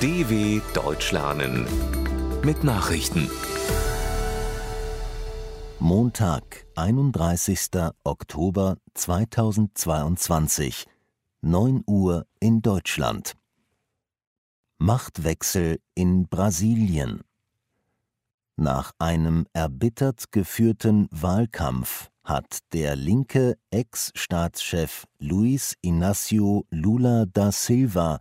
DW 0.00 0.60
Deutsch 0.74 1.10
lernen 1.10 1.66
mit 2.44 2.62
Nachrichten. 2.62 3.28
Montag, 5.80 6.66
31. 6.76 7.70
Oktober 8.04 8.76
2022, 8.94 10.86
9 11.40 11.82
Uhr 11.84 12.26
in 12.38 12.62
Deutschland. 12.62 13.34
Machtwechsel 14.78 15.80
in 15.96 16.28
Brasilien. 16.28 17.24
Nach 18.54 18.92
einem 19.00 19.48
erbittert 19.52 20.30
geführten 20.30 21.08
Wahlkampf 21.10 22.08
hat 22.22 22.58
der 22.72 22.94
linke 22.94 23.58
Ex-Staatschef 23.72 25.06
Luiz 25.18 25.74
Inácio 25.82 26.66
Lula 26.70 27.24
da 27.26 27.50
Silva 27.50 28.20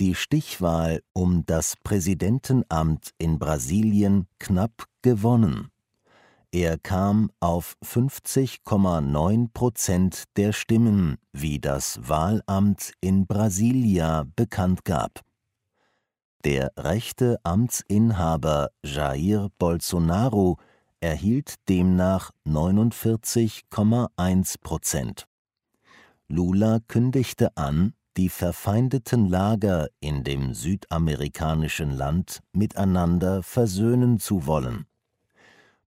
die 0.00 0.14
Stichwahl 0.14 1.02
um 1.12 1.44
das 1.46 1.74
Präsidentenamt 1.82 3.10
in 3.18 3.38
Brasilien 3.38 4.26
knapp 4.38 4.86
gewonnen. 5.02 5.70
Er 6.52 6.78
kam 6.78 7.30
auf 7.40 7.76
50,9 7.84 9.48
Prozent 9.52 10.24
der 10.36 10.52
Stimmen, 10.52 11.16
wie 11.32 11.58
das 11.58 11.98
Wahlamt 12.08 12.92
in 13.00 13.26
Brasilia 13.26 14.24
bekannt 14.36 14.84
gab. 14.84 15.22
Der 16.44 16.70
rechte 16.78 17.40
Amtsinhaber 17.42 18.70
Jair 18.84 19.48
Bolsonaro 19.58 20.58
erhielt 21.00 21.56
demnach 21.68 22.30
49,1 22.46 24.54
Prozent. 24.62 25.26
Lula 26.28 26.78
kündigte 26.88 27.56
an, 27.56 27.94
die 28.16 28.28
verfeindeten 28.28 29.28
Lager 29.28 29.88
in 30.00 30.24
dem 30.24 30.54
südamerikanischen 30.54 31.90
Land 31.90 32.40
miteinander 32.52 33.42
versöhnen 33.42 34.18
zu 34.18 34.46
wollen. 34.46 34.86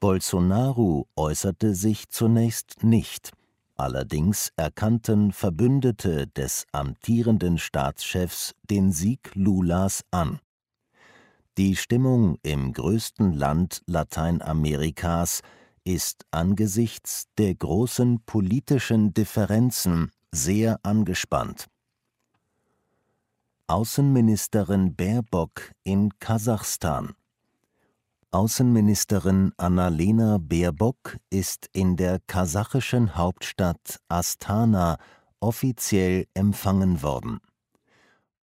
Bolsonaro 0.00 1.06
äußerte 1.16 1.74
sich 1.74 2.08
zunächst 2.10 2.82
nicht, 2.82 3.32
allerdings 3.76 4.52
erkannten 4.56 5.32
Verbündete 5.32 6.26
des 6.26 6.66
amtierenden 6.72 7.58
Staatschefs 7.58 8.54
den 8.70 8.92
Sieg 8.92 9.30
Lulas 9.34 10.04
an. 10.10 10.40
Die 11.56 11.76
Stimmung 11.76 12.38
im 12.42 12.72
größten 12.72 13.32
Land 13.32 13.82
Lateinamerikas 13.86 15.40
ist 15.84 16.24
angesichts 16.30 17.26
der 17.38 17.54
großen 17.54 18.20
politischen 18.24 19.14
Differenzen 19.14 20.10
sehr 20.32 20.80
angespannt. 20.82 21.68
Außenministerin 23.66 24.94
Baerbock 24.94 25.72
in 25.84 26.10
Kasachstan. 26.18 27.14
Außenministerin 28.30 29.52
Annalena 29.56 30.36
Baerbock 30.38 31.16
ist 31.30 31.70
in 31.72 31.96
der 31.96 32.20
kasachischen 32.26 33.16
Hauptstadt 33.16 34.00
Astana 34.08 34.98
offiziell 35.40 36.26
empfangen 36.34 37.02
worden. 37.02 37.40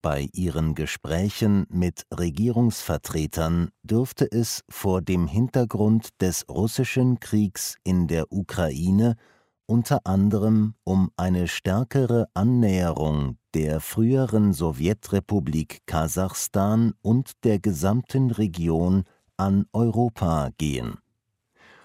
Bei 0.00 0.27
ihren 0.32 0.74
Gesprächen 0.74 1.66
mit 1.68 2.06
Regierungsvertretern 2.10 3.72
dürfte 3.82 4.24
es 4.24 4.64
vor 4.70 5.02
dem 5.02 5.27
Hintergrund 5.27 6.18
des 6.22 6.46
russischen 6.48 7.20
Kriegs 7.20 7.77
in 7.84 8.06
der 8.06 8.32
Ukraine 8.32 9.16
unter 9.70 10.04
anderem 10.04 10.74
um 10.82 11.12
eine 11.16 11.46
stärkere 11.46 12.26
Annäherung 12.34 13.36
der 13.54 13.78
früheren 13.78 14.52
Sowjetrepublik 14.52 15.82
Kasachstan 15.86 16.92
und 17.02 17.44
der 17.44 17.60
gesamten 17.60 18.32
Region 18.32 19.04
an 19.36 19.66
Europa 19.72 20.50
gehen. 20.58 20.98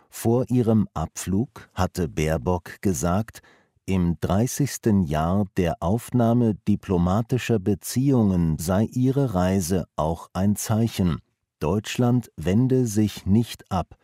Vor 0.09 0.49
ihrem 0.49 0.87
Abflug 0.95 1.69
hatte 1.75 2.07
Baerbock 2.07 2.81
gesagt, 2.81 3.41
im 3.85 4.17
30. 4.19 5.05
Jahr 5.05 5.45
der 5.55 5.75
Aufnahme 5.79 6.55
diplomatischer 6.67 7.59
Beziehungen 7.59 8.57
sei 8.57 8.85
ihre 8.85 9.35
Reise 9.35 9.85
auch 9.95 10.31
ein 10.33 10.55
Zeichen, 10.55 11.19
Deutschland 11.59 12.31
wende 12.35 12.87
sich 12.87 13.27
nicht 13.27 13.71
ab, 13.71 13.95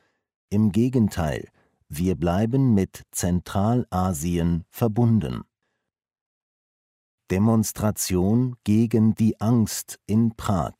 im 0.51 0.71
Gegenteil, 0.71 1.47
wir 1.93 2.15
bleiben 2.15 2.73
mit 2.73 3.03
Zentralasien 3.11 4.63
verbunden. 4.69 5.43
Demonstration 7.29 8.55
gegen 8.63 9.13
die 9.13 9.39
Angst 9.41 9.99
in 10.05 10.33
Prag. 10.37 10.73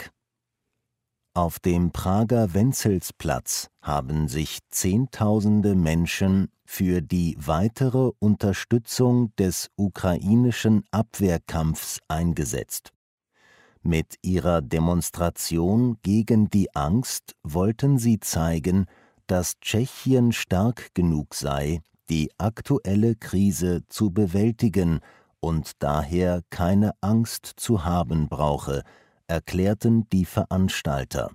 Auf 1.34 1.60
dem 1.60 1.92
Prager 1.92 2.54
Wenzelsplatz 2.54 3.70
haben 3.82 4.30
sich 4.30 4.60
Zehntausende 4.70 5.76
Menschen 5.76 6.48
für 6.66 7.02
die 7.02 7.36
weitere 7.40 8.12
Unterstützung 8.20 9.36
des 9.36 9.70
ukrainischen 9.76 10.86
Abwehrkampfs 10.92 12.00
eingesetzt. 12.08 12.92
Mit 13.84 14.16
ihrer 14.22 14.62
Demonstration 14.62 15.98
gegen 16.04 16.50
die 16.50 16.74
Angst 16.74 17.36
wollten 17.44 17.98
sie 17.98 18.22
zeigen, 18.22 18.86
dass 19.32 19.58
Tschechien 19.62 20.34
stark 20.34 20.94
genug 20.94 21.36
sei, 21.36 21.80
die 22.10 22.32
aktuelle 22.38 23.16
Krise 23.16 23.82
zu 23.88 24.12
bewältigen 24.12 25.00
und 25.40 25.72
daher 25.80 26.42
keine 26.50 26.92
Angst 27.00 27.54
zu 27.56 27.86
haben 27.86 28.28
brauche, 28.28 28.84
erklärten 29.28 30.06
die 30.10 30.26
Veranstalter. 30.26 31.32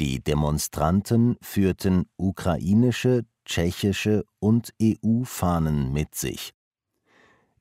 Die 0.00 0.24
Demonstranten 0.24 1.36
führten 1.40 2.06
ukrainische, 2.16 3.26
tschechische 3.44 4.24
und 4.40 4.74
EU-Fahnen 4.82 5.92
mit 5.92 6.16
sich. 6.16 6.52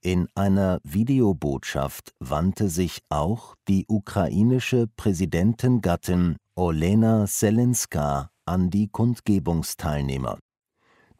In 0.01 0.29
einer 0.33 0.79
Videobotschaft 0.83 2.15
wandte 2.17 2.69
sich 2.69 3.03
auch 3.09 3.53
die 3.67 3.85
ukrainische 3.87 4.87
Präsidentengattin 4.97 6.37
Olena 6.55 7.27
Selenska 7.27 8.30
an 8.46 8.69
die 8.69 8.88
Kundgebungsteilnehmer. 8.88 10.40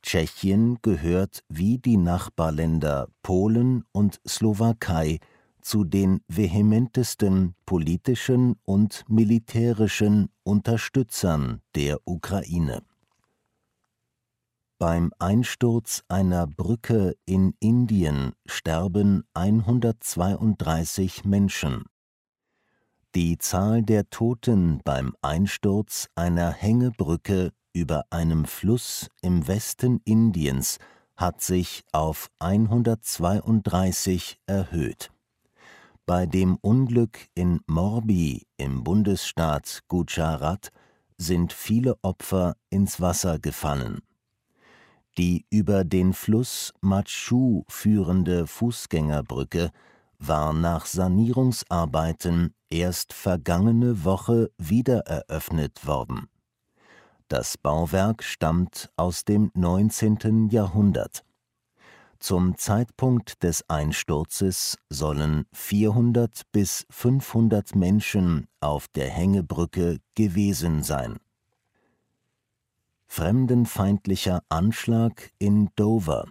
Tschechien 0.04 0.80
gehört 0.82 1.44
wie 1.48 1.78
die 1.78 1.98
Nachbarländer 1.98 3.08
Polen 3.22 3.84
und 3.92 4.20
Slowakei 4.28 5.20
zu 5.62 5.84
den 5.84 6.22
vehementesten 6.28 7.56
politischen 7.66 8.56
und 8.64 9.04
militärischen 9.08 10.30
Unterstützern 10.44 11.62
der 11.76 12.00
Ukraine. 12.06 12.82
Beim 14.80 15.12
Einsturz 15.20 16.04
einer 16.08 16.48
Brücke 16.48 17.16
in 17.26 17.54
Indien 17.60 18.34
sterben 18.48 19.24
132 19.36 21.24
Menschen. 21.24 21.84
Die 23.14 23.38
Zahl 23.38 23.84
der 23.84 24.10
Toten 24.10 24.80
beim 24.86 25.14
Einsturz 25.22 26.08
einer 26.16 26.50
Hängebrücke 26.50 27.52
über 27.74 28.06
einem 28.10 28.46
Fluss 28.46 29.10
im 29.22 29.50
Westen 29.50 30.00
Indiens 30.06 30.78
hat 31.18 31.42
sich 31.42 31.84
auf 31.92 32.30
132 32.40 34.40
erhöht. 34.46 35.12
Bei 36.06 36.26
dem 36.26 36.56
Unglück 36.62 37.28
in 37.36 37.60
Morbi 37.68 38.48
im 38.56 38.86
Bundesstaat 38.86 39.82
Gujarat 39.90 40.70
sind 41.18 41.52
viele 41.52 41.98
Opfer 42.04 42.56
ins 42.70 43.02
Wasser 43.02 43.40
gefallen. 43.40 44.00
Die 45.18 45.46
über 45.50 45.84
den 45.84 46.14
Fluss 46.14 46.74
Matschu 46.80 47.66
führende 47.68 48.48
Fußgängerbrücke 48.48 49.72
war 50.18 50.54
nach 50.54 50.86
Sanierungsarbeiten 50.86 52.54
erst 52.72 53.14
vergangene 53.14 54.04
Woche 54.04 54.50
wiedereröffnet 54.58 55.86
worden. 55.86 56.28
Das 57.28 57.58
Bauwerk 57.58 58.24
stammt 58.24 58.92
aus 58.98 59.24
dem 59.24 59.52
19. 59.54 60.50
Jahrhundert. 60.50 61.24
Zum 62.20 62.58
Zeitpunkt 62.58 63.42
des 63.42 63.68
Einsturzes 63.70 64.78
sollen 64.90 65.46
400 65.54 66.44
bis 66.52 66.86
500 66.90 67.76
Menschen 67.76 68.48
auf 68.60 68.88
der 68.90 69.10
Hängebrücke 69.10 70.00
gewesen 70.16 70.84
sein. 70.84 71.18
Fremdenfeindlicher 73.08 74.44
Anschlag 74.50 75.32
in 75.40 75.70
Dover 75.76 76.26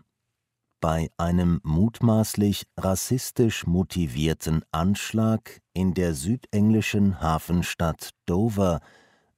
bei 0.81 1.11
einem 1.19 1.61
mutmaßlich 1.62 2.67
rassistisch 2.77 3.67
motivierten 3.67 4.65
Anschlag 4.73 5.61
in 5.73 5.94
der 5.94 6.15
südenglischen 6.15 7.21
Hafenstadt 7.21 8.11
Dover 8.27 8.81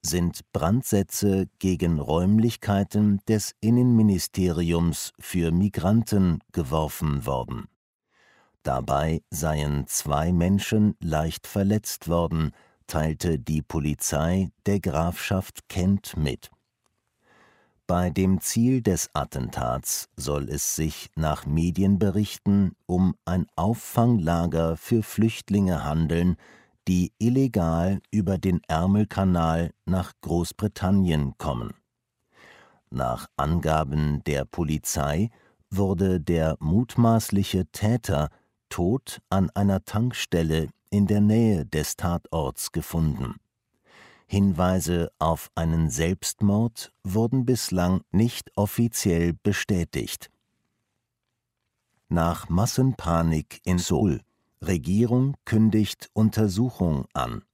sind 0.03 0.41
Brandsätze 0.53 1.49
gegen 1.59 2.01
Räumlichkeiten 2.01 3.21
des 3.29 3.55
Innenministeriums 3.61 5.13
für 5.19 5.53
Migranten 5.53 6.41
geworfen 6.53 7.25
worden. 7.27 7.69
Dabei 8.63 9.23
seien 9.31 9.87
zwei 9.87 10.33
Menschen 10.33 10.97
leicht 11.01 11.47
verletzt 11.47 12.09
worden, 12.09 12.53
teilte 12.87 13.39
die 13.39 13.63
Polizei 13.63 14.51
der 14.67 14.81
Grafschaft 14.81 15.69
Kent 15.69 16.17
mit. 16.17 16.51
Bei 17.87 18.11
dem 18.11 18.41
Ziel 18.41 18.81
des 18.81 19.11
Attentats 19.13 20.09
soll 20.17 20.49
es 20.49 20.77
sich 20.77 21.11
nach 21.17 21.47
Medienberichten 21.47 22.77
um 22.87 23.15
ein 23.25 23.47
Auffanglager 23.57 24.77
für 24.77 25.03
Flüchtlinge 25.03 25.85
handeln, 25.85 26.37
die 26.89 27.13
illegal 27.19 28.01
über 28.11 28.39
den 28.39 28.61
Ärmelkanal 28.67 29.73
nach 29.85 30.13
Großbritannien 30.21 31.37
kommen. 31.39 31.75
Nach 32.91 33.27
Angaben 33.37 34.23
der 34.25 34.45
Polizei 34.45 35.31
wurde 35.71 36.21
der 36.21 36.57
mutmaßliche 36.61 37.67
Täter 37.73 38.29
tot 38.69 39.21
an 39.31 39.51
einer 39.51 39.85
Tankstelle 39.85 40.69
in 40.91 41.07
der 41.07 41.21
Nähe 41.21 41.65
des 41.67 41.97
Tatorts 41.97 42.73
gefunden. 42.73 43.37
Hinweise 44.33 45.13
auf 45.19 45.51
einen 45.57 45.91
Selbstmord 45.91 46.91
wurden 47.05 47.45
bislang 47.45 48.01
nicht 48.13 48.51
offiziell 48.57 49.35
bestätigt. 49.35 50.31
Nach 52.09 52.49
Massenpanik 52.49 53.61
in 53.67 53.77
Seoul 53.77 54.23
Regierung 54.63 55.37
kündigt 55.45 56.09
Untersuchung 56.15 57.05
an. 57.13 57.45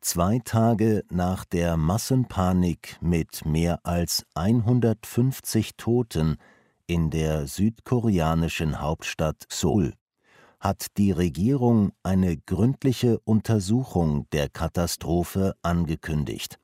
Zwei 0.00 0.40
Tage 0.44 1.04
nach 1.10 1.44
der 1.44 1.76
Massenpanik 1.76 2.98
mit 3.00 3.46
mehr 3.46 3.78
als 3.84 4.26
150 4.34 5.76
Toten 5.76 6.38
in 6.88 7.10
der 7.10 7.46
südkoreanischen 7.46 8.80
Hauptstadt 8.80 9.44
Seoul 9.48 9.94
hat 10.66 10.96
die 10.96 11.12
Regierung 11.12 11.92
eine 12.02 12.36
gründliche 12.36 13.20
Untersuchung 13.20 14.26
der 14.32 14.48
Katastrophe 14.48 15.54
angekündigt. 15.62 16.58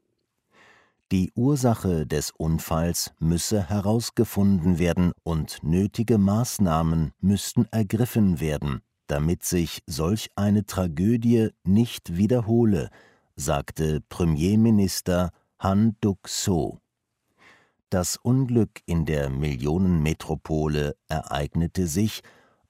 Die 1.13 1.31
Ursache 1.37 2.05
des 2.05 2.33
Unfalls 2.33 3.13
müsse 3.21 3.69
herausgefunden 3.69 4.81
werden 4.81 5.13
und 5.23 5.63
nötige 5.63 6.19
Maßnahmen 6.19 7.13
müssten 7.21 7.67
ergriffen 7.71 8.41
werden, 8.41 8.81
damit 9.07 9.45
sich 9.45 9.85
solch 9.87 10.31
eine 10.35 10.67
Tragödie 10.67 11.51
nicht 11.63 12.17
wiederhole, 12.17 12.91
sagte 13.37 14.01
Premierminister 14.09 15.31
Han 15.61 15.95
Duk-so. 16.01 16.81
Das 17.89 18.17
Unglück 18.17 18.81
in 18.85 19.07
der 19.07 19.31
Millionenmetropole 19.31 20.97
ereignete 21.07 21.87
sich, 21.87 22.23